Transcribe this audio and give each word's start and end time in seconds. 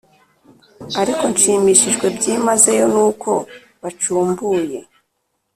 ariko 1.01 1.23
nshimishijwe 1.33 2.05
byimazeyo 2.15 2.85
nuko 2.93 3.31
bacumbuye. 3.81 4.79